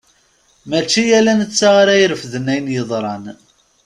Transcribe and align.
Mačči 0.69 1.03
ala 1.17 1.33
nettat 1.39 1.75
ara 1.81 1.93
irefden 2.03 2.49
ayen 2.53 2.71
yeḍran. 2.75 3.25